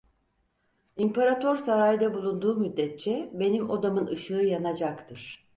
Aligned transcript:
İmparator 0.97 1.55
sarayda 1.57 2.13
bulunduğu 2.13 2.55
müddetçe 2.57 3.29
benim 3.33 3.69
odamın 3.69 4.07
ışığı 4.07 4.33
yanacaktır. 4.33 5.47